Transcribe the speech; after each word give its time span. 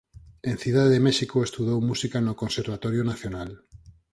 En 0.49 0.55
Cidade 0.63 0.89
de 0.95 1.03
México 1.07 1.37
estudou 1.41 1.79
música 1.89 2.17
no 2.21 2.37
Conservatorio 2.41 3.03
Nacional. 3.11 3.49